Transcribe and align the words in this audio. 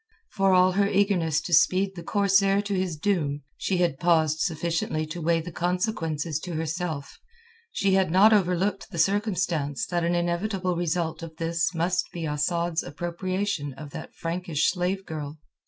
For 0.31 0.51
all 0.51 0.71
her 0.71 0.87
eagerness 0.87 1.39
to 1.41 1.53
speed 1.53 1.93
the 1.93 2.01
corsair 2.01 2.59
to 2.63 2.73
his 2.73 2.97
doom, 2.97 3.43
she 3.55 3.77
had 3.77 3.99
paused 3.99 4.39
sufficiently 4.39 5.05
to 5.05 5.21
weigh 5.21 5.41
the 5.41 5.51
consequences 5.51 6.39
to 6.39 6.53
herself; 6.55 7.19
she 7.71 7.93
had 7.93 8.09
not 8.09 8.33
overlooked 8.33 8.89
the 8.89 8.97
circumstance 8.97 9.85
that 9.85 10.03
an 10.03 10.15
inevitable 10.15 10.75
result 10.75 11.21
of 11.21 11.35
this 11.37 11.75
must 11.75 12.11
be 12.11 12.25
Asad's 12.25 12.81
appropriation 12.81 13.73
of 13.73 13.91
that 13.91 14.15
Frankish 14.15 14.71
slave 14.71 15.05
girl. 15.05 15.37